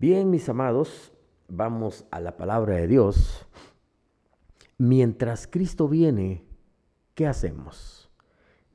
[0.00, 1.12] Bien, mis amados,
[1.48, 3.48] vamos a la palabra de Dios.
[4.76, 6.44] Mientras Cristo viene,
[7.16, 8.08] ¿qué hacemos?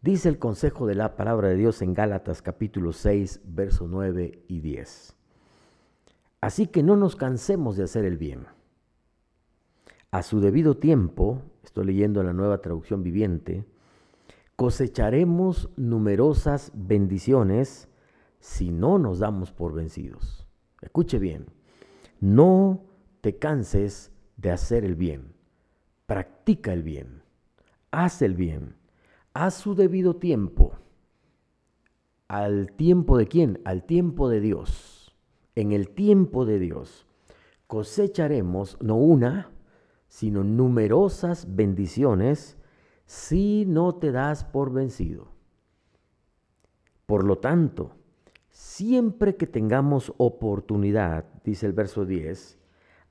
[0.01, 4.59] Dice el consejo de la palabra de Dios en Gálatas capítulo 6, verso 9 y
[4.59, 5.15] 10.
[6.41, 8.45] Así que no nos cansemos de hacer el bien.
[10.11, 13.63] A su debido tiempo, estoy leyendo la nueva traducción viviente,
[14.57, 17.87] cosecharemos numerosas bendiciones
[18.41, 20.42] si no nos damos por vencidos.
[20.83, 21.45] Escuche bien,
[22.19, 22.83] no
[23.21, 25.33] te canses de hacer el bien,
[26.05, 27.23] practica el bien,
[27.91, 28.75] haz el bien,
[29.33, 30.73] a su debido tiempo.
[32.27, 33.61] ¿Al tiempo de quién?
[33.63, 35.15] Al tiempo de Dios.
[35.55, 37.07] En el tiempo de Dios
[37.67, 39.51] cosecharemos no una,
[40.07, 42.57] sino numerosas bendiciones
[43.05, 45.31] si no te das por vencido.
[47.05, 47.95] Por lo tanto,
[48.53, 52.59] siempre que tengamos oportunidad, dice el verso 10,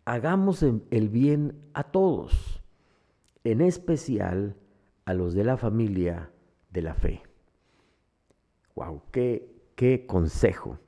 [0.04, 2.62] hagamos el bien a todos,
[3.44, 4.56] en especial
[5.04, 6.30] a los de la familia
[6.70, 7.22] de la fe.
[8.76, 9.02] ¡Wow!
[9.10, 10.78] ¡Qué, qué consejo!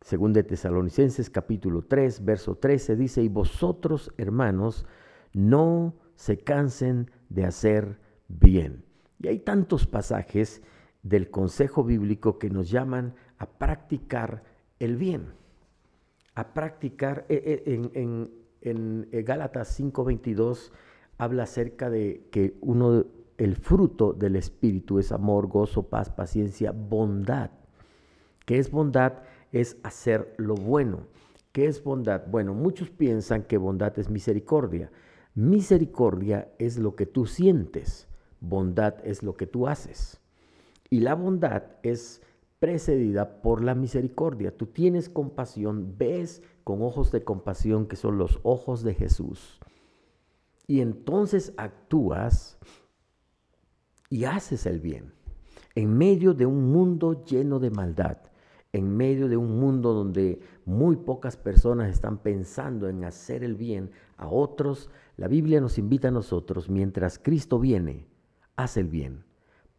[0.00, 4.86] Según de Tesalonicenses capítulo 3, verso 13 dice, y vosotros, hermanos,
[5.34, 8.82] no se cansen de hacer bien.
[9.18, 10.62] Y hay tantos pasajes
[11.02, 14.44] del consejo bíblico que nos llaman a practicar
[14.78, 15.32] el bien,
[16.34, 20.70] a practicar, eh, eh, en, en, en eh, Gálatas 5:22
[21.18, 23.06] habla acerca de que uno,
[23.38, 27.50] el fruto del Espíritu es amor, gozo, paz, paciencia, bondad.
[28.44, 29.22] ¿Qué es bondad?
[29.52, 31.06] Es hacer lo bueno.
[31.52, 32.26] ¿Qué es bondad?
[32.30, 34.90] Bueno, muchos piensan que bondad es misericordia.
[35.34, 38.06] Misericordia es lo que tú sientes.
[38.40, 40.20] Bondad es lo que tú haces.
[40.90, 42.22] Y la bondad es
[42.60, 44.56] precedida por la misericordia.
[44.56, 49.58] Tú tienes compasión, ves con ojos de compasión que son los ojos de Jesús.
[50.68, 52.58] Y entonces actúas
[54.08, 55.12] y haces el bien
[55.74, 58.18] en medio de un mundo lleno de maldad,
[58.72, 63.90] en medio de un mundo donde muy pocas personas están pensando en hacer el bien
[64.16, 68.06] a otros, la Biblia nos invita a nosotros, mientras Cristo viene,
[68.56, 69.24] haz el bien,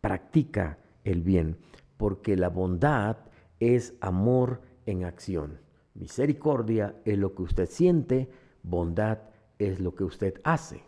[0.02, 1.58] practica el bien,
[2.02, 3.16] porque la bondad
[3.60, 5.60] es amor en acción.
[5.94, 8.28] Misericordia es lo que usted siente,
[8.64, 9.20] bondad
[9.60, 10.82] es lo que usted hace.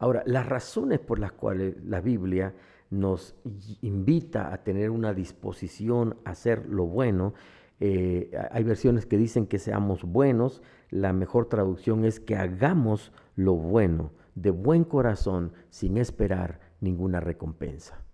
[0.00, 2.56] Ahora, las razones por las cuales la Biblia
[2.90, 3.36] nos
[3.82, 7.34] invita a tener una disposición a hacer lo bueno,
[7.78, 10.60] eh, hay versiones que dicen que seamos buenos,
[10.90, 18.05] la mejor traducción es que hagamos lo bueno, de buen corazón, sin esperar ninguna recompensa.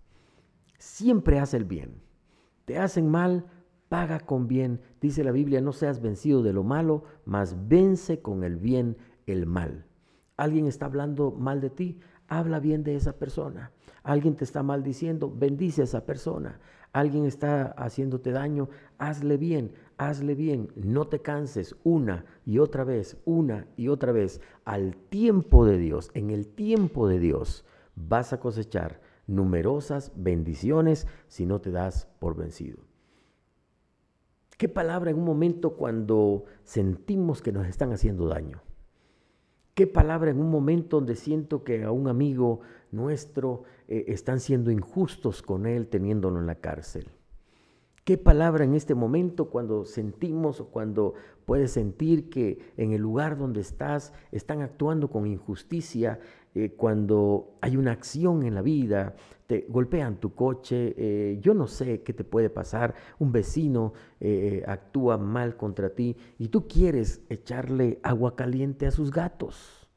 [0.83, 2.01] Siempre haz el bien.
[2.65, 3.45] Te hacen mal,
[3.87, 4.81] paga con bien.
[4.99, 9.45] Dice la Biblia, no seas vencido de lo malo, mas vence con el bien el
[9.45, 9.85] mal.
[10.35, 13.71] Alguien está hablando mal de ti, habla bien de esa persona.
[14.03, 16.59] Alguien te está maldiciendo, bendice a esa persona.
[16.91, 18.67] Alguien está haciéndote daño,
[18.97, 20.67] hazle bien, hazle bien.
[20.75, 24.41] No te canses una y otra vez, una y otra vez.
[24.65, 27.63] Al tiempo de Dios, en el tiempo de Dios,
[27.95, 32.79] vas a cosechar numerosas bendiciones si no te das por vencido.
[34.57, 38.61] ¿Qué palabra en un momento cuando sentimos que nos están haciendo daño?
[39.73, 42.61] ¿Qué palabra en un momento donde siento que a un amigo
[42.91, 47.09] nuestro eh, están siendo injustos con él teniéndolo en la cárcel?
[48.03, 51.13] ¿Qué palabra en este momento cuando sentimos o cuando
[51.45, 56.19] puedes sentir que en el lugar donde estás están actuando con injusticia,
[56.55, 59.15] eh, cuando hay una acción en la vida,
[59.47, 64.63] te golpean tu coche, eh, yo no sé qué te puede pasar, un vecino eh,
[64.67, 69.87] actúa mal contra ti y tú quieres echarle agua caliente a sus gatos?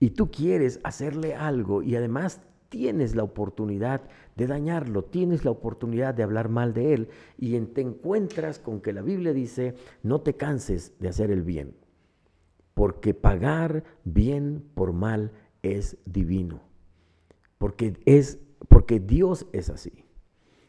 [0.00, 4.02] Y tú quieres hacerle algo y además tienes la oportunidad
[4.34, 7.08] de dañarlo, tienes la oportunidad de hablar mal de él
[7.38, 11.76] y te encuentras con que la Biblia dice, no te canses de hacer el bien,
[12.74, 15.32] porque pagar bien por mal
[15.62, 16.60] es divino,
[17.58, 20.04] porque, es, porque Dios es así.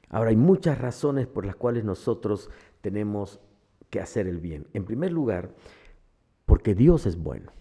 [0.09, 2.49] Ahora hay muchas razones por las cuales nosotros
[2.81, 3.41] tenemos
[3.89, 4.67] que hacer el bien.
[4.73, 5.53] En primer lugar,
[6.45, 7.51] porque Dios es bueno.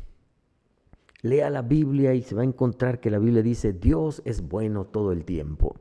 [1.23, 4.85] Lea la Biblia y se va a encontrar que la Biblia dice, Dios es bueno
[4.85, 5.77] todo el tiempo.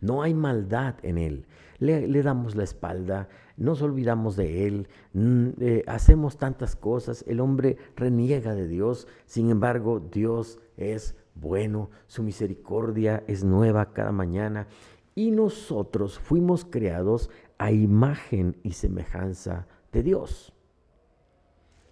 [0.00, 1.46] No hay maldad en Él.
[1.78, 8.54] Le, damos la espalda, nos olvidamos de Él, eh, hacemos tantas cosas, el hombre reniega
[8.54, 14.68] de Dios, sin embargo Dios es bueno, su misericordia es nueva cada mañana
[15.14, 20.52] y nosotros fuimos creados a imagen y semejanza de Dios.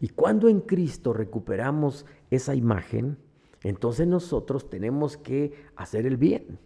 [0.01, 3.19] Y cuando en Cristo recuperamos esa imagen,
[3.63, 6.59] entonces nosotros tenemos que hacer el bien.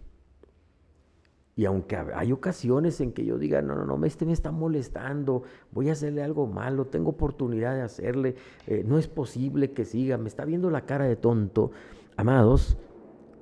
[1.58, 5.42] Y aunque hay ocasiones en que yo diga, no, no, no, este me está molestando,
[5.72, 8.36] voy a hacerle algo malo, tengo oportunidad de hacerle,
[8.68, 11.72] eh, no es posible que siga, me está viendo la cara de tonto.
[12.16, 12.78] Amados,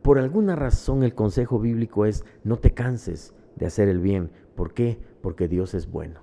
[0.00, 4.30] por alguna razón el consejo bíblico es, no te canses de hacer el bien.
[4.54, 4.98] ¿Por qué?
[5.20, 6.20] Porque Dios es bueno.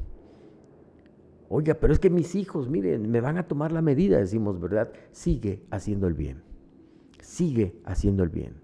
[1.48, 4.92] Oiga, pero es que mis hijos, miren, me van a tomar la medida, decimos, ¿verdad?
[5.12, 6.42] Sigue haciendo el bien.
[7.22, 8.63] Sigue haciendo el bien.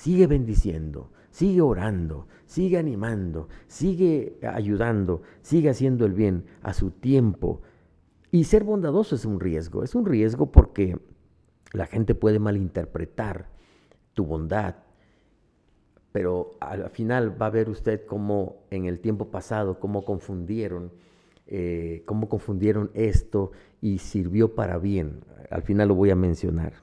[0.00, 7.62] Sigue bendiciendo sigue orando, sigue animando, sigue ayudando, sigue haciendo el bien a su tiempo.
[8.30, 10.98] Y ser bondadoso es un riesgo, es un riesgo porque
[11.72, 13.48] la gente puede malinterpretar
[14.14, 14.76] tu bondad,
[16.12, 20.92] pero al final va a ver usted cómo en el tiempo pasado, cómo confundieron,
[21.46, 25.24] eh, cómo confundieron esto y sirvió para bien.
[25.50, 26.74] Al final lo voy a mencionar.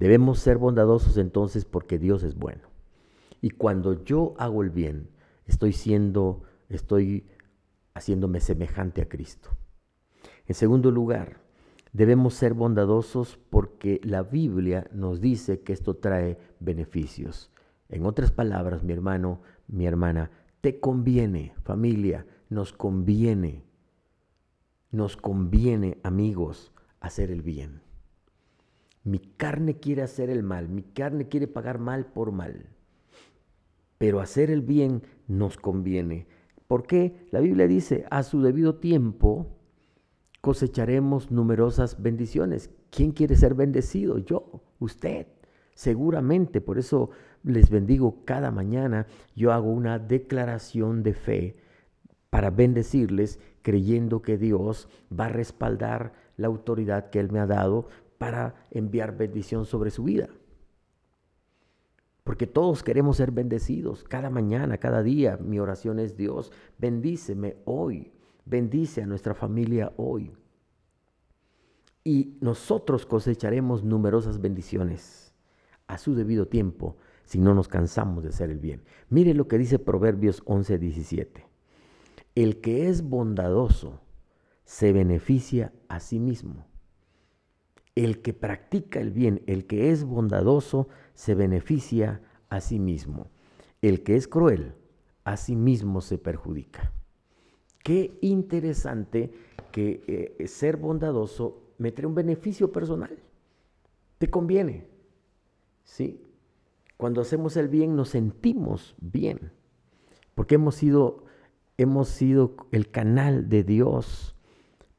[0.00, 2.62] Debemos ser bondadosos entonces porque Dios es bueno.
[3.42, 5.10] Y cuando yo hago el bien,
[5.44, 7.26] estoy siendo, estoy
[7.92, 9.50] haciéndome semejante a Cristo.
[10.46, 11.42] En segundo lugar,
[11.92, 17.50] debemos ser bondadosos porque la Biblia nos dice que esto trae beneficios.
[17.90, 20.30] En otras palabras, mi hermano, mi hermana,
[20.62, 23.66] te conviene, familia, nos conviene,
[24.92, 27.82] nos conviene, amigos, hacer el bien.
[29.04, 32.68] Mi carne quiere hacer el mal, mi carne quiere pagar mal por mal
[34.00, 36.26] pero hacer el bien nos conviene.
[36.66, 39.58] Porque la Biblia dice, a su debido tiempo
[40.40, 42.70] cosecharemos numerosas bendiciones.
[42.88, 44.16] ¿Quién quiere ser bendecido?
[44.16, 45.26] Yo, usted,
[45.74, 46.62] seguramente.
[46.62, 47.10] Por eso
[47.42, 49.06] les bendigo cada mañana.
[49.36, 51.56] Yo hago una declaración de fe
[52.30, 57.88] para bendecirles, creyendo que Dios va a respaldar la autoridad que Él me ha dado
[58.20, 60.28] para enviar bendición sobre su vida.
[62.22, 65.38] Porque todos queremos ser bendecidos cada mañana, cada día.
[65.38, 68.12] Mi oración es Dios, bendíceme hoy,
[68.44, 70.32] bendice a nuestra familia hoy.
[72.04, 75.32] Y nosotros cosecharemos numerosas bendiciones
[75.86, 78.82] a su debido tiempo si no nos cansamos de hacer el bien.
[79.08, 81.46] Mire lo que dice Proverbios 11, 17.
[82.34, 84.02] El que es bondadoso
[84.64, 86.69] se beneficia a sí mismo.
[87.94, 93.30] El que practica el bien, el que es bondadoso, se beneficia a sí mismo.
[93.82, 94.74] El que es cruel,
[95.24, 96.92] a sí mismo se perjudica.
[97.82, 99.32] Qué interesante
[99.72, 103.18] que eh, ser bondadoso me trae un beneficio personal.
[104.18, 104.86] Te conviene.
[105.84, 106.22] ¿Sí?
[106.96, 109.52] Cuando hacemos el bien nos sentimos bien.
[110.34, 111.24] Porque hemos sido,
[111.78, 114.36] hemos sido el canal de Dios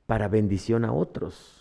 [0.07, 1.60] para bendición a otros.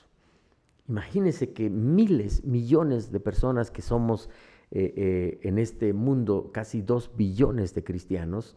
[0.90, 4.28] Imagínense que miles, millones de personas que somos
[4.72, 8.56] eh, eh, en este mundo, casi dos billones de cristianos,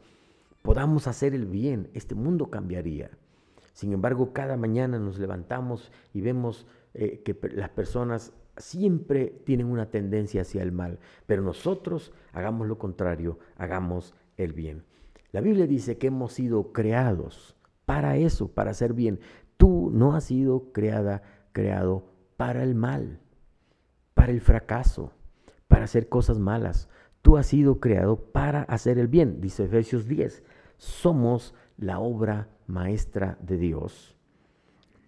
[0.64, 3.12] podamos hacer el bien, este mundo cambiaría.
[3.74, 6.66] Sin embargo, cada mañana nos levantamos y vemos
[6.96, 10.98] eh, que las personas siempre tienen una tendencia hacia el mal,
[11.28, 14.86] pero nosotros hagamos lo contrario, hagamos el bien.
[15.34, 17.56] La Biblia dice que hemos sido creados
[17.86, 19.20] para eso, para hacer bien.
[19.58, 21.22] Tú no has sido creada,
[21.52, 22.13] creado
[22.44, 23.22] para el mal,
[24.14, 25.14] para el fracaso,
[25.70, 26.90] para hacer cosas malas.
[27.22, 30.44] Tú has sido creado para hacer el bien, dice Efesios 10.
[30.76, 34.18] Somos la obra maestra de Dios,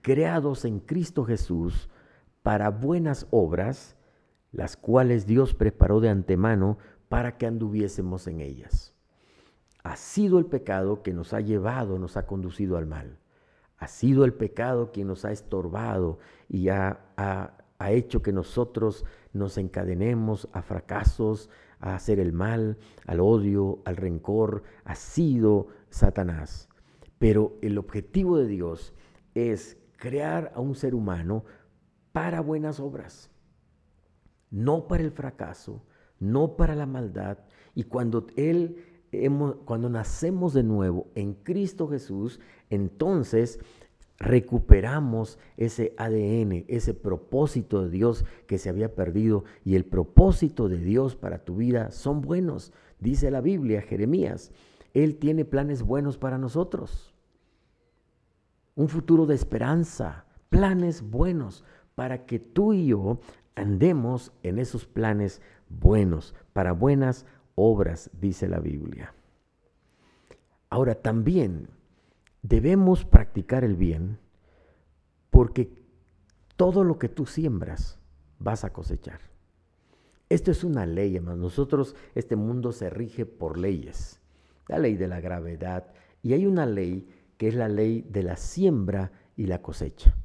[0.01, 1.89] creados en Cristo Jesús
[2.41, 3.97] para buenas obras,
[4.53, 6.77] las cuales Dios preparó de antemano
[7.09, 8.93] para que anduviésemos en ellas.
[9.83, 13.19] Ha sido el pecado que nos ha llevado, nos ha conducido al mal.
[13.85, 16.17] Ha sido el pecado quien nos ha estorbado
[16.49, 23.19] y ha, ha, hecho que nosotros nos encadenemos a fracasos, a hacer el mal, al
[23.19, 24.63] odio, al rencor.
[24.85, 26.67] Ha sido Satanás.
[27.19, 28.95] Pero el objetivo de Dios
[29.35, 31.45] es crear a un ser humano
[32.11, 33.29] para buenas obras,
[34.49, 35.85] no para el fracaso,
[36.19, 37.37] no para la maldad.
[37.75, 38.94] Y cuando Él
[39.65, 43.59] cuando nacemos de nuevo en Cristo Jesús, entonces
[44.17, 49.43] recuperamos ese ADN, ese propósito de Dios que se había perdido.
[49.63, 52.73] Y el propósito de Dios para tu vida son buenos.
[52.99, 54.51] Dice la Biblia, Jeremías,
[54.93, 57.13] Él tiene planes buenos para nosotros.
[58.75, 61.63] Un futuro de esperanza, planes buenos
[61.95, 63.19] para que tú y yo
[63.55, 69.13] andemos en esos planes buenos, para buenas obras, dice la Biblia.
[70.69, 71.69] Ahora también
[72.41, 74.19] debemos practicar el bien
[75.29, 75.71] porque
[76.55, 77.99] todo lo que tú siembras
[78.39, 79.19] vas a cosechar.
[80.29, 81.43] Esto es una ley, hermano.
[81.43, 84.19] Nosotros, este mundo se rige por leyes.
[84.67, 85.93] La ley de la gravedad.
[86.23, 87.07] Y hay una ley
[87.37, 90.15] que es la ley de la siembra y la cosecha.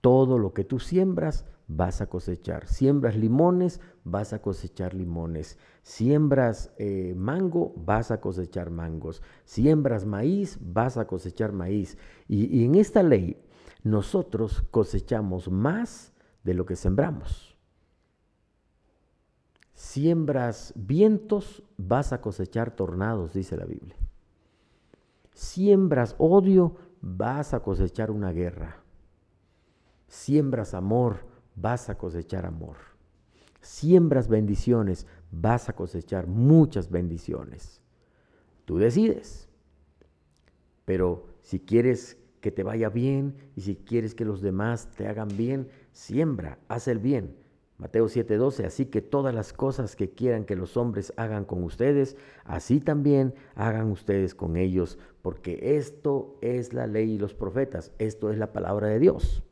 [0.00, 2.66] Todo lo que tú siembras vas a cosechar.
[2.68, 5.58] Siembras limones, vas a cosechar limones.
[5.82, 9.22] Siembras eh, mango, vas a cosechar mangos.
[9.44, 11.98] Siembras maíz, vas a cosechar maíz.
[12.28, 13.42] Y, y en esta ley
[13.82, 16.12] nosotros cosechamos más
[16.44, 17.56] de lo que sembramos.
[19.74, 23.96] Siembras vientos, vas a cosechar tornados, dice la Biblia.
[25.32, 28.82] Siembras odio, vas a cosechar una guerra.
[30.06, 32.76] Siembras amor, vas a cosechar amor.
[33.60, 37.80] Siembras bendiciones, vas a cosechar muchas bendiciones.
[38.64, 39.48] Tú decides.
[40.84, 45.28] Pero si quieres que te vaya bien y si quieres que los demás te hagan
[45.36, 47.36] bien, siembra, haz el bien.
[47.78, 52.16] Mateo 7:12, así que todas las cosas que quieran que los hombres hagan con ustedes,
[52.44, 58.30] así también hagan ustedes con ellos, porque esto es la ley y los profetas, esto
[58.30, 59.42] es la palabra de Dios.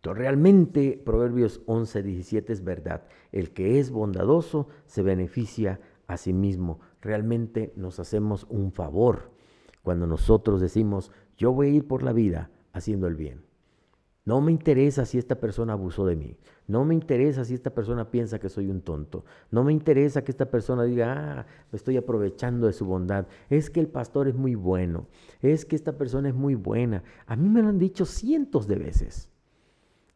[0.00, 6.80] Entonces, realmente Proverbios 11:17 es verdad, el que es bondadoso se beneficia a sí mismo,
[7.02, 9.30] realmente nos hacemos un favor
[9.82, 13.42] cuando nosotros decimos, yo voy a ir por la vida haciendo el bien.
[14.24, 16.36] No me interesa si esta persona abusó de mí.
[16.66, 19.24] No me interesa si esta persona piensa que soy un tonto.
[19.50, 23.26] No me interesa que esta persona diga, ah, me estoy aprovechando de su bondad.
[23.48, 25.08] Es que el pastor es muy bueno.
[25.40, 27.02] Es que esta persona es muy buena.
[27.26, 29.29] A mí me lo han dicho cientos de veces.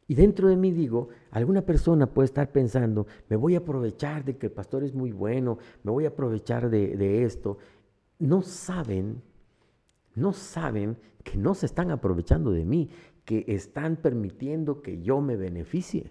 [0.06, 4.36] Y dentro de mí digo, alguna persona puede estar pensando, me voy a aprovechar de
[4.36, 7.58] que el pastor es muy bueno, me voy a aprovechar de, esto.
[8.18, 9.22] No saben,
[10.14, 12.90] no saben que no se están aprovechando de mí,
[13.24, 16.10] que están permitiendo que yo me beneficie.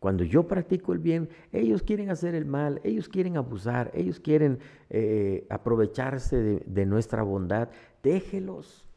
[0.00, 4.58] Cuando yo practico el bien, ellos quieren hacer el mal, ellos quieren abusar, ellos quieren
[4.88, 7.68] eh, aprovecharse de, de nuestra bondad.
[8.02, 8.88] Déjelos.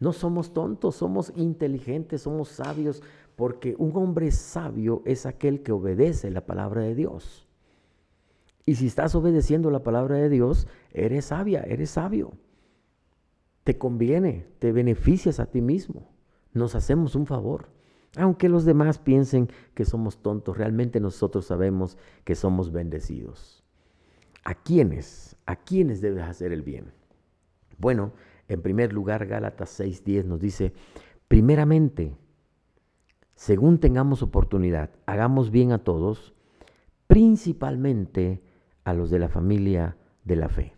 [0.00, 3.02] No somos tontos, somos inteligentes, somos sabios,
[3.38, 7.48] porque un hombre sabio es aquel que obedece la palabra de Dios.
[8.66, 12.32] Y si estás obedeciendo la palabra de Dios, eres sabia, eres sabio.
[13.64, 16.18] Te conviene, te beneficias a ti mismo
[16.52, 17.68] nos hacemos un favor.
[18.16, 23.64] Aunque los demás piensen que somos tontos, realmente nosotros sabemos que somos bendecidos.
[24.44, 25.36] ¿A quiénes?
[25.46, 26.92] ¿A quiénes debes hacer el bien?
[27.78, 28.12] Bueno,
[28.48, 30.72] en primer lugar, Gálatas 6:10 nos dice,
[31.28, 32.16] primeramente,
[33.38, 36.34] según tengamos oportunidad, hagamos bien a todos,
[37.06, 38.42] principalmente
[38.82, 40.74] a los de la familia de la fe.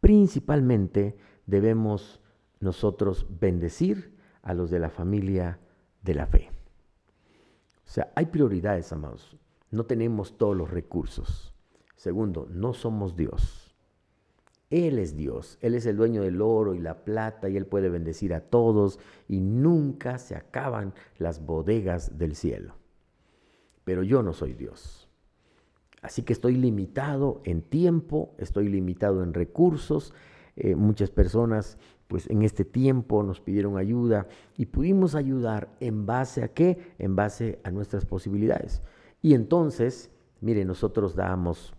[0.00, 2.22] Principalmente debemos
[2.60, 5.58] nosotros bendecir a los de la familia
[6.00, 6.48] de la fe.
[7.84, 9.36] O sea, hay prioridades, amados.
[9.70, 11.54] No tenemos todos los recursos.
[11.96, 13.61] Segundo, no somos Dios.
[14.72, 15.58] Él es Dios.
[15.60, 18.98] Él es el dueño del oro y la plata y Él puede bendecir a todos
[19.28, 22.74] y nunca se acaban las bodegas del cielo.
[23.84, 25.10] Pero yo no soy Dios.
[26.00, 30.14] Así que estoy limitado en tiempo, estoy limitado en recursos.
[30.56, 31.76] Eh, muchas personas
[32.08, 34.26] pues en este tiempo nos pidieron ayuda
[34.56, 36.94] y pudimos ayudar en base a qué?
[36.98, 38.80] En base a nuestras posibilidades.
[39.20, 40.10] Y entonces,
[40.40, 41.74] mire, nosotros dábamos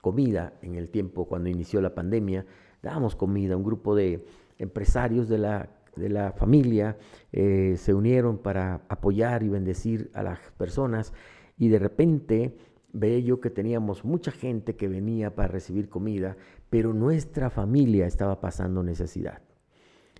[0.00, 2.46] comida en el tiempo cuando inició la pandemia,
[2.82, 4.24] dábamos comida, un grupo de
[4.58, 6.96] empresarios de la, de la familia
[7.32, 11.12] eh, se unieron para apoyar y bendecir a las personas
[11.56, 12.56] y de repente
[12.92, 16.36] veía yo que teníamos mucha gente que venía para recibir comida,
[16.70, 19.42] pero nuestra familia estaba pasando necesidad.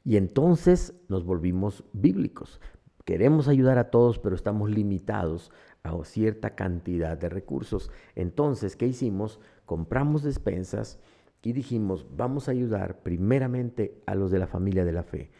[0.04, 2.60] Y entonces nos volvimos bíblicos.
[3.04, 5.50] Queremos ayudar a todos, pero estamos limitados
[5.82, 7.90] a cierta cantidad de recursos.
[8.14, 9.40] Entonces, ¿qué hicimos?
[9.68, 10.98] Compramos despensas
[11.42, 15.30] y dijimos, vamos a ayudar primeramente a los de la familia de la fe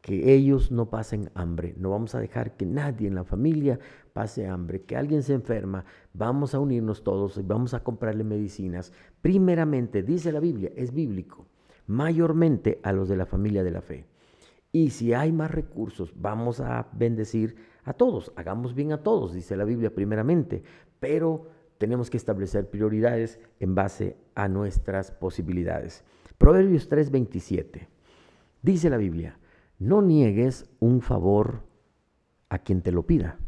[0.00, 1.74] que ellos no pasen hambre.
[1.78, 3.78] No vamos a dejar que nadie en la familia
[4.12, 5.86] pase hambre, que alguien se enferma.
[6.12, 8.92] Vamos a unirnos todos y vamos a comprarle medicinas.
[9.22, 11.46] Primeramente, dice la Biblia, es bíblico,
[11.86, 14.04] mayormente a los de la familia de la fe.
[14.72, 18.30] Y si hay más recursos, vamos a bendecir a todos.
[18.36, 20.62] Hagamos bien a todos, dice la Biblia primeramente.
[21.00, 21.46] Pero
[21.84, 26.02] tenemos que establecer prioridades en base a nuestras posibilidades.
[26.38, 27.88] Proverbios 3:27.
[28.62, 29.38] Dice la Biblia,
[29.78, 31.60] no niegues un favor
[32.48, 33.38] a quien te lo pida.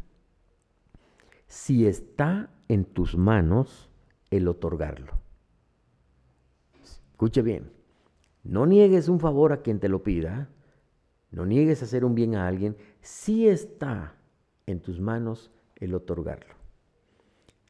[1.47, 3.89] Si está en tus manos
[4.29, 5.13] el otorgarlo.
[6.83, 7.71] Escuche bien,
[8.43, 10.49] no niegues un favor a quien te lo pida
[11.31, 14.15] no niegues hacer un bien a alguien si está
[14.65, 16.56] en tus manos el otorgarlo.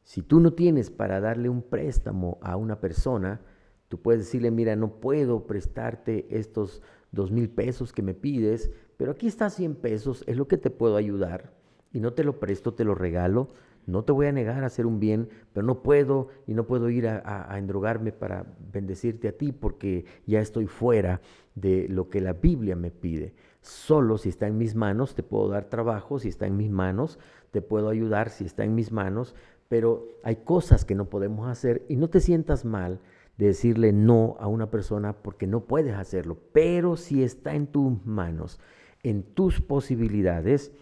[0.08, 3.42] Si tú no tienes para darle un préstamo a una persona,
[3.88, 6.80] tú puedes decirle, mira, no puedo prestarte estos
[7.12, 10.70] dos mil pesos que me pides, pero aquí está 100 pesos, es lo que te
[10.70, 11.52] puedo ayudar
[11.92, 13.50] y no te lo presto, te lo regalo.
[13.84, 16.88] No te voy a negar a hacer un bien, pero no puedo y no puedo
[16.88, 21.20] ir a, a, endrogarme para bendecirte a ti porque ya estoy fuera
[21.54, 23.34] de lo que la Biblia me pide.
[23.60, 27.18] Solo si está en mis manos te puedo dar trabajo, si está en mis manos
[27.50, 29.34] te puedo ayudar, si está en mis manos,
[29.68, 33.00] pero hay cosas que no podemos hacer y no te sientas mal
[33.36, 38.04] de decirle no a una persona porque no puedes hacerlo, pero si está en tus
[38.04, 38.58] manos,
[39.02, 40.72] en tus posibilidades,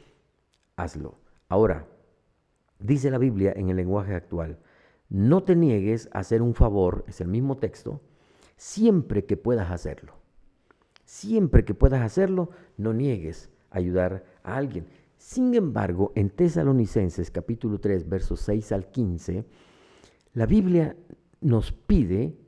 [0.76, 1.18] hazlo.
[1.48, 1.86] Ahora,
[2.78, 4.58] dice la Biblia en el lenguaje actual,
[5.08, 8.00] no te niegues a hacer un favor, es el mismo texto,
[8.56, 10.14] siempre que puedas hacerlo.
[11.04, 14.88] Siempre que puedas hacerlo, no niegues a ayudar a alguien.
[15.26, 19.44] Sin embargo, en Tesalonicenses capítulo 3, versos 6 al 15,
[20.34, 20.94] la Biblia
[21.40, 22.38] nos pide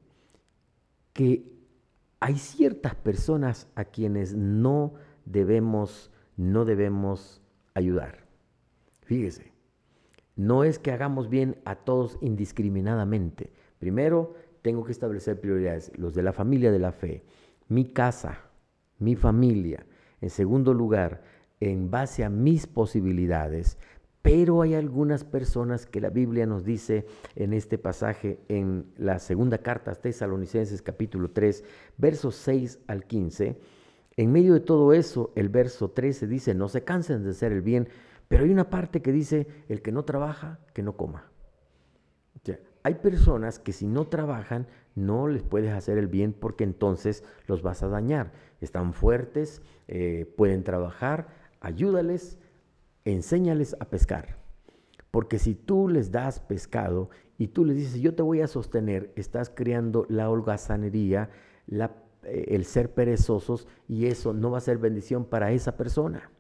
[1.12, 1.44] que
[2.20, 4.94] hay ciertas personas a quienes no
[5.24, 7.42] debemos, no debemos
[7.74, 8.28] ayudar.
[9.02, 9.52] Fíjese,
[10.36, 13.52] no es que hagamos bien a todos indiscriminadamente.
[13.80, 17.24] Primero, tengo que establecer prioridades, los de la familia de la fe,
[17.66, 18.38] mi casa,
[19.00, 19.84] mi familia.
[20.20, 23.78] En segundo lugar, en base a mis posibilidades.
[24.22, 29.58] Pero hay algunas personas que la Biblia nos dice en este pasaje, en la segunda
[29.58, 31.64] carta a Tesalonicenses capítulo 3,
[31.96, 33.58] versos 6 al 15.
[34.16, 37.62] En medio de todo eso, el verso 13 dice, no se cansen de hacer el
[37.62, 37.88] bien,
[38.26, 41.30] pero hay una parte que dice, el que no trabaja, que no coma.
[42.82, 47.62] hay personas que si no trabajan, no les puedes hacer el bien porque entonces los
[47.62, 48.32] vas a dañar.
[48.60, 51.28] Están fuertes, eh, pueden trabajar,
[51.60, 52.38] ayúdales,
[53.04, 54.36] enséñales a pescar.
[55.10, 59.12] Porque si tú les das pescado y tú les dices, yo te voy a sostener,
[59.16, 61.30] estás creando la holgazanería,
[61.66, 66.30] la, eh, el ser perezosos y eso no va a ser bendición para esa persona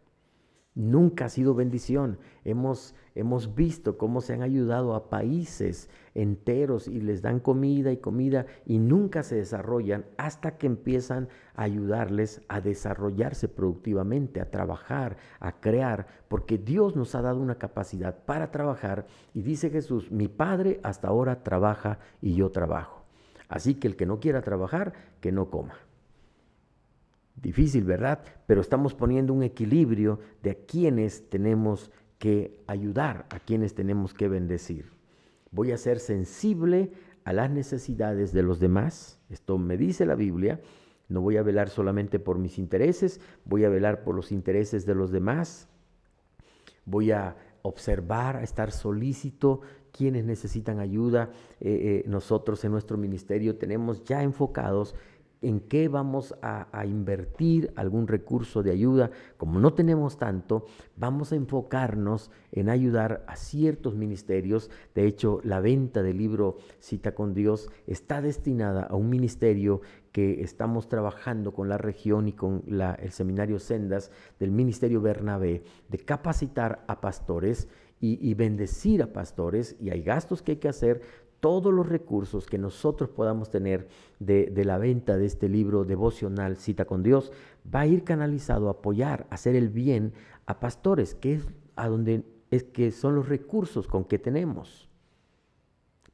[0.78, 2.18] nunca ha sido bendición.
[2.44, 7.96] Hemos, hemos visto cómo se han ayudado a países enteros y les dan comida y
[7.96, 15.16] comida y nunca se desarrollan hasta que empiezan a ayudarles a desarrollarse productivamente, a trabajar,
[15.40, 20.28] a crear, porque Dios nos ha dado una capacidad para trabajar y dice Jesús, mi
[20.28, 23.02] Padre hasta ahora trabaja y yo trabajo.
[23.48, 25.74] Así que el que no quiera trabajar, que no coma.
[27.42, 28.20] Difícil, ¿verdad?
[28.46, 34.28] Pero estamos poniendo un equilibrio de a quienes tenemos que ayudar, a quienes tenemos que
[34.28, 34.86] bendecir.
[35.50, 36.92] Voy a ser sensible
[37.24, 39.20] a las necesidades de los demás.
[39.30, 40.60] Esto me dice la Biblia.
[41.08, 44.94] No voy a velar solamente por mis intereses, voy a velar por los intereses de
[44.94, 45.68] los demás.
[46.84, 49.60] Voy a observar, a estar solícito
[49.92, 51.30] quienes necesitan ayuda.
[51.60, 54.94] Eh, eh, nosotros en nuestro ministerio tenemos ya enfocados
[55.42, 59.10] en qué vamos a, invertir algún recurso de ayuda.
[59.36, 64.70] Como no tenemos tanto, vamos a enfocarnos en ayudar a ciertos ministerios.
[64.94, 69.80] De hecho, la venta del libro Cita con Dios está destinada a un ministerio
[70.12, 75.98] que estamos trabajando con la región y con el seminario Sendas del Ministerio Bernabé, de
[75.98, 77.68] capacitar a pastores
[78.00, 81.02] y, bendecir a pastores y hay gastos que hay que hacer
[81.40, 86.84] todos los recursos que nosotros podamos tener de, la venta de este libro devocional Cita
[86.84, 87.32] con Dios
[87.72, 90.12] va a ir canalizado a apoyar, a hacer el bien
[90.46, 91.46] a pastores, que es
[91.76, 94.88] a donde es que son los recursos con que tenemos.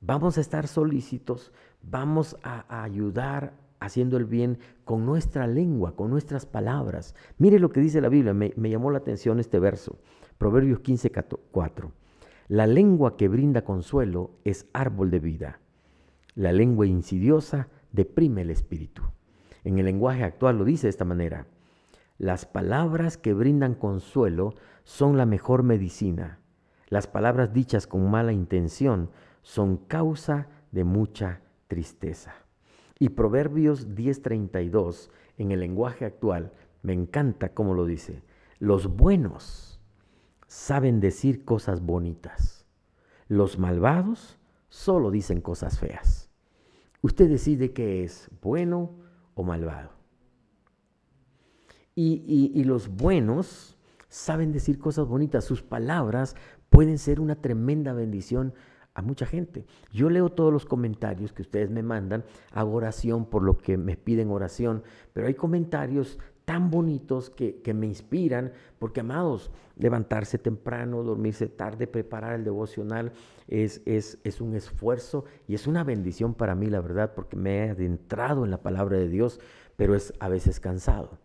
[0.00, 6.44] Vamos a estar solícitos, vamos a, ayudar haciendo el bien con nuestra lengua, con nuestras
[6.44, 7.14] palabras.
[7.38, 9.98] Mire lo que dice la Biblia, me, me llamó la atención este verso,
[10.36, 11.10] Proverbios 15,
[11.50, 12.03] 4.
[12.48, 15.60] La lengua que brinda consuelo es árbol de vida.
[16.34, 19.02] La lengua insidiosa deprime el espíritu.
[19.64, 21.46] En el lenguaje actual lo dice de esta manera.
[22.18, 26.38] Las palabras que brindan consuelo son la mejor medicina.
[26.88, 32.34] Las palabras dichas con mala intención son causa de mucha tristeza.
[32.98, 36.52] Y Proverbios 10:32 en el lenguaje actual,
[36.82, 38.22] me encanta cómo lo dice.
[38.58, 39.73] Los buenos
[40.54, 42.64] saben decir cosas bonitas.
[43.26, 44.38] Los malvados
[44.68, 46.30] solo dicen cosas feas.
[47.02, 48.92] Usted decide qué es, bueno
[49.34, 49.90] o malvado.
[51.96, 53.76] Y, los buenos
[54.08, 55.44] saben decir cosas bonitas.
[55.44, 56.36] Sus palabras
[56.70, 58.54] pueden ser una tremenda bendición
[58.94, 59.66] a mucha gente.
[59.92, 63.96] Yo leo todos los comentarios que ustedes me mandan, hago oración por lo que me
[63.96, 71.48] piden oración, pero hay comentarios tan bonitos que, me inspiran, porque amados, levantarse temprano, dormirse
[71.48, 73.12] tarde, preparar el devocional
[73.48, 77.58] es, es, es, un esfuerzo y es una bendición para mí, la verdad, porque me
[77.58, 79.40] he adentrado en la palabra de Dios,
[79.76, 81.18] pero es a veces cansado.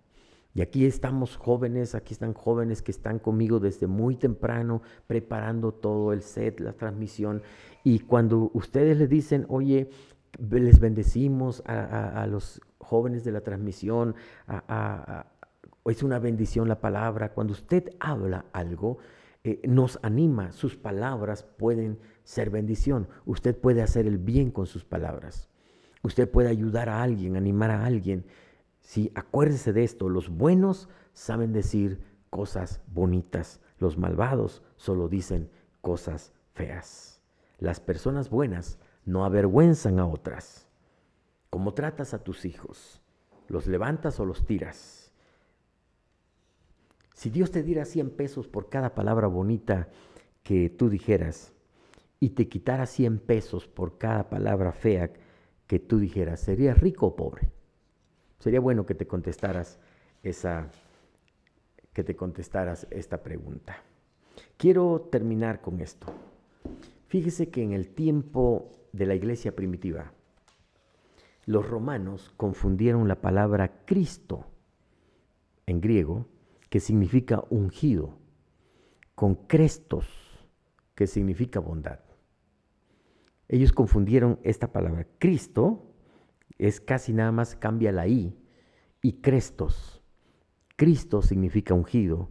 [0.56, 6.12] Y aquí estamos jóvenes, aquí están jóvenes que están conmigo desde muy temprano, preparando todo
[6.12, 7.44] el set, la transmisión.
[7.84, 9.90] Y cuando ustedes le dicen, oye,
[10.38, 14.16] les bendecimos a, los jóvenes de la transmisión,
[15.86, 17.34] es una bendición la palabra.
[17.34, 19.00] Cuando usted habla algo,
[19.44, 23.08] eh, nos anima, sus palabras pueden ser bendición.
[23.26, 25.50] Usted puede hacer el bien con sus palabras.
[26.04, 28.26] Usted puede ayudar a alguien, animar a alguien.
[28.80, 35.50] Sí, acuérdese de esto, los buenos saben decir cosas bonitas, los malvados solo dicen
[35.82, 37.22] cosas feas.
[37.60, 40.68] Las personas buenas no avergüenzan a otras.
[41.50, 43.02] ¿Cómo tratas a tus hijos?
[43.48, 45.12] ¿Los levantas o los tiras?
[47.16, 49.90] Si Dios te diera 100 pesos por cada palabra bonita
[50.44, 51.54] que tú dijeras
[52.20, 55.12] y te quitara 100 pesos por cada palabra fea
[55.66, 57.50] que tú dijeras, ¿serías rico o pobre?
[58.38, 59.80] Sería bueno que te contestaras
[60.22, 60.70] esa
[61.94, 63.82] que te contestaras esta pregunta.
[64.56, 66.06] Quiero terminar con esto.
[67.08, 70.14] Fíjese que en el tiempo de la iglesia primitiva,
[71.46, 74.46] los romanos confundieron la palabra Cristo
[75.66, 76.28] en griego,
[76.70, 78.18] que significa ungido,
[79.16, 80.08] con Crestos,
[80.96, 82.00] que significa bondad.
[83.48, 85.08] Ellos confundieron esta palabra.
[85.18, 85.92] Cristo
[86.60, 88.38] es casi nada más cambia la I
[89.02, 90.04] y Crestos.
[90.76, 92.30] Cristo significa ungido,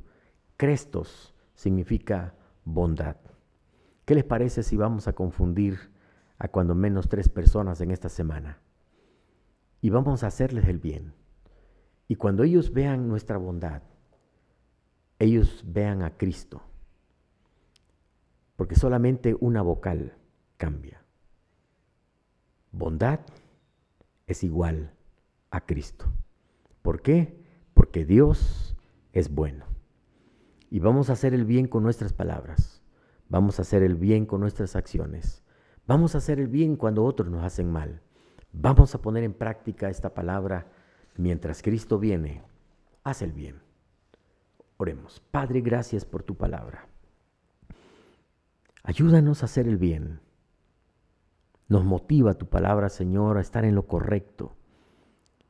[0.57, 3.17] Crestos significa bondad.
[4.05, 5.91] ¿Qué les parece si vamos a confundir
[6.39, 8.61] a cuando menos tres personas en esta semana.
[9.81, 11.15] Y vamos a hacerles el bien.
[12.07, 13.83] Y cuando ellos vean nuestra bondad,
[15.19, 16.63] ellos vean a Cristo.
[18.57, 20.17] Porque solamente una vocal
[20.57, 21.03] cambia.
[22.73, 23.21] Bondad
[24.27, 24.93] es igual
[25.51, 26.07] a Cristo.
[26.83, 27.45] ¿Por qué?
[27.75, 28.77] Porque Dios
[29.13, 29.67] es bueno.
[30.71, 32.83] Y vamos a hacer el bien con nuestras palabras.
[33.29, 35.43] Vamos a hacer el bien con nuestras acciones.
[35.89, 38.03] Vamos a hacer el bien cuando otros nos hacen mal.
[38.53, 40.67] Vamos a poner en práctica esta palabra
[41.17, 42.43] mientras Cristo viene.
[43.05, 43.63] Haz el bien.
[44.77, 45.23] Oremos.
[45.31, 46.87] Padre, gracias por tu palabra.
[48.83, 50.21] Ayúdanos a hacer el bien.
[51.69, 54.57] Nos motiva tu palabra, Señor, a estar en lo correcto.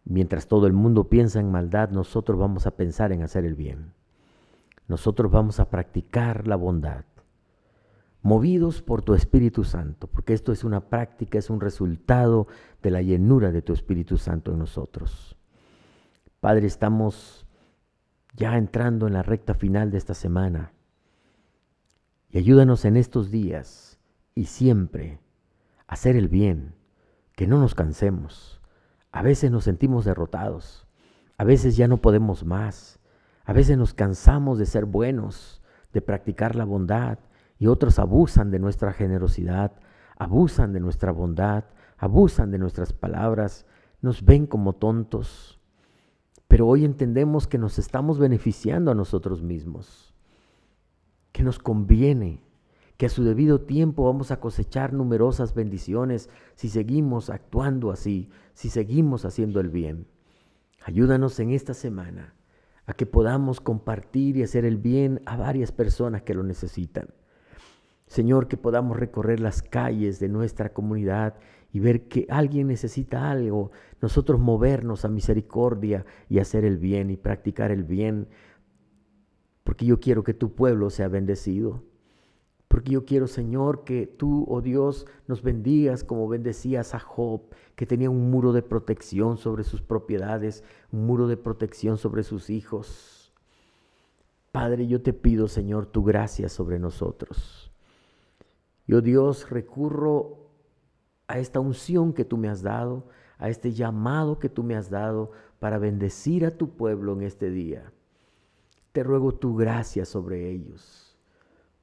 [0.05, 3.93] Mientras todo el mundo piensa en maldad, nosotros vamos a pensar en hacer el bien.
[4.87, 7.05] Nosotros vamos a practicar la bondad
[8.23, 12.47] movidos por tu Espíritu Santo, porque esto es una práctica, es un resultado
[12.83, 15.37] de la llenura de tu Espíritu Santo en nosotros.
[16.41, 17.47] Padre, estamos
[18.35, 20.73] ya entrando en la recta final de esta semana
[22.31, 23.99] y ayúdanos en estos días
[24.35, 25.21] y siempre
[25.87, 26.75] a hacer el bien,
[27.35, 28.61] que no nos cansemos.
[29.11, 30.87] A veces nos sentimos derrotados,
[31.39, 33.01] a veces ya no podemos más,
[33.45, 37.19] a veces nos cansamos de ser buenos, de practicar la bondad,
[37.59, 39.73] y otros abusan de nuestra generosidad,
[40.17, 41.65] abusan de nuestra bondad,
[41.97, 43.67] abusan de nuestras palabras,
[44.01, 45.61] nos ven como tontos.
[46.47, 50.15] Pero hoy entendemos que nos estamos beneficiando a nosotros mismos,
[51.33, 52.43] que nos conviene,
[52.97, 58.71] que a su debido tiempo vamos a cosechar numerosas bendiciones si seguimos actuando así, si
[58.71, 60.07] seguimos haciendo el bien.
[60.85, 62.35] Ayúdanos en esta semana
[62.87, 67.09] a que podamos compartir y hacer el bien a varias personas que lo necesitan.
[68.09, 71.35] Señor, que podamos recorrer las calles de nuestra comunidad
[71.73, 77.17] y ver que alguien necesita algo, nosotros movernos a misericordia y hacer el bien y
[77.17, 78.29] practicar el bien,
[79.63, 81.85] porque yo quiero que tu pueblo sea bendecido.
[82.69, 87.43] Porque yo quiero, Señor, que tú, oh Dios, nos bendigas como bendecías a Job,
[87.77, 92.51] que tenía un muro de protección sobre sus propiedades, un muro de protección sobre sus
[92.51, 93.33] hijos.
[94.53, 97.71] Padre, yo te pido, Señor, tu gracia sobre nosotros.
[98.89, 100.49] Yo Dios recurro
[101.29, 104.89] a esta unción que tú me has dado, a este llamado que tú me has
[104.89, 107.93] dado para bendecir a tu pueblo en este día.
[108.93, 111.19] Te ruego tu gracia sobre ellos,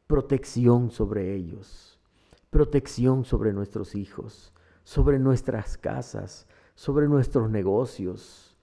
[0.07, 1.99] protección sobre ellos,
[2.49, 4.51] protección sobre nuestros hijos,
[4.83, 8.57] sobre nuestras casas, sobre nuestros negocios.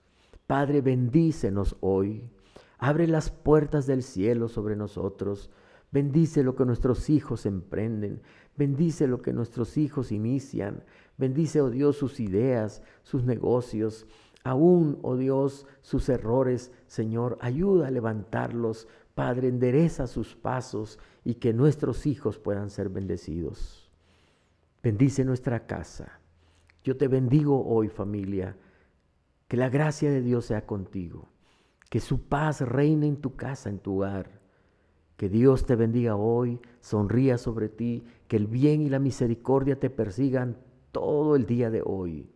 [0.47, 2.29] Padre, bendícenos hoy.
[2.77, 5.49] Abre las puertas del cielo sobre nosotros
[5.93, 8.23] Bendice lo que nuestros hijos emprenden.
[8.57, 10.83] Bendice lo que nuestros hijos inician.
[11.19, 14.07] Bendice, oh Dios, sus ideas, sus negocios.
[14.43, 18.87] Aún, oh Dios, sus errores, Señor, ayuda a levantarlos.
[19.13, 23.91] Padre, endereza sus pasos y que nuestros hijos puedan ser bendecidos.
[24.81, 26.19] Bendice nuestra casa.
[26.83, 28.57] Yo te bendigo hoy, familia.
[29.47, 31.29] Que la gracia de Dios sea contigo.
[31.91, 34.42] Que su paz reine en tu casa, en tu hogar.
[35.23, 39.89] Que Dios te bendiga hoy, sonría sobre ti, que el bien y la misericordia te
[39.89, 40.57] persigan
[40.91, 42.29] todo el día de hoy.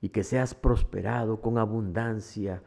[0.00, 2.62] Y que seas prosperado con abundancia,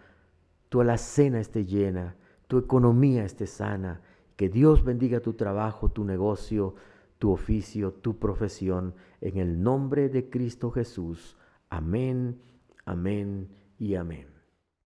[0.70, 4.02] tu alacena esté llena, tu economía esté sana.
[4.36, 6.76] Que Dios bendiga tu trabajo, tu negocio,
[7.18, 11.36] tu oficio, tu profesión, en el nombre de Cristo Jesús.
[11.72, 12.40] Amén,
[12.86, 14.37] amén y amén.